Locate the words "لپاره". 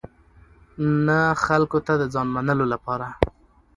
2.73-3.07